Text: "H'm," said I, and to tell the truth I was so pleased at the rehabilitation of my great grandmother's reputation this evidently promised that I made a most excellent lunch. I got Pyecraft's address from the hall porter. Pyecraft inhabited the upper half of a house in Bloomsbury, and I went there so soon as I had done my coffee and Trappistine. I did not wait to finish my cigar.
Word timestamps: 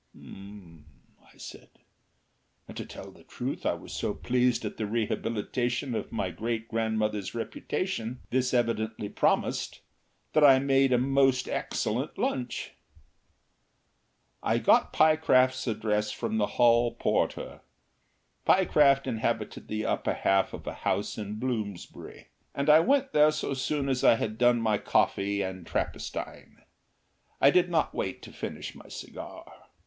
"H'm," 0.17 0.87
said 1.37 1.69
I, 1.75 1.79
and 2.69 2.77
to 2.77 2.87
tell 2.87 3.11
the 3.11 3.23
truth 3.23 3.67
I 3.67 3.75
was 3.75 3.93
so 3.93 4.15
pleased 4.15 4.65
at 4.65 4.77
the 4.77 4.87
rehabilitation 4.87 5.93
of 5.93 6.11
my 6.11 6.31
great 6.31 6.67
grandmother's 6.67 7.35
reputation 7.35 8.21
this 8.31 8.51
evidently 8.51 9.09
promised 9.09 9.81
that 10.33 10.43
I 10.43 10.57
made 10.57 10.91
a 10.91 10.97
most 10.97 11.47
excellent 11.47 12.17
lunch. 12.17 12.71
I 14.41 14.57
got 14.57 14.91
Pyecraft's 14.91 15.67
address 15.67 16.11
from 16.11 16.39
the 16.39 16.47
hall 16.57 16.95
porter. 16.95 17.61
Pyecraft 18.43 19.05
inhabited 19.05 19.67
the 19.67 19.85
upper 19.85 20.15
half 20.15 20.51
of 20.51 20.65
a 20.65 20.73
house 20.73 21.15
in 21.19 21.35
Bloomsbury, 21.35 22.29
and 22.55 22.71
I 22.71 22.79
went 22.79 23.11
there 23.13 23.29
so 23.31 23.53
soon 23.53 23.87
as 23.87 24.03
I 24.03 24.15
had 24.15 24.39
done 24.39 24.59
my 24.61 24.79
coffee 24.79 25.43
and 25.43 25.63
Trappistine. 25.63 26.63
I 27.39 27.51
did 27.51 27.69
not 27.69 27.93
wait 27.93 28.23
to 28.23 28.31
finish 28.33 28.73
my 28.73 28.87
cigar. 28.87 29.65